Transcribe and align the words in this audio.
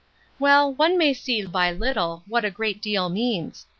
Well, 0.39 0.73
one 0.73 0.97
may 0.97 1.13
see 1.13 1.45
by 1.45 1.67
a 1.67 1.73
little, 1.75 2.23
what 2.25 2.43
a 2.43 2.49
great 2.49 2.81
deal 2.81 3.07
means. 3.07 3.67